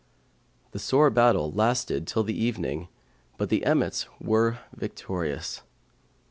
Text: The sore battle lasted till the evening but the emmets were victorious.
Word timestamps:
The 0.71 0.79
sore 0.79 1.11
battle 1.11 1.51
lasted 1.51 2.07
till 2.07 2.23
the 2.23 2.33
evening 2.35 2.87
but 3.37 3.49
the 3.49 3.63
emmets 3.63 4.07
were 4.19 4.57
victorious. 4.75 5.61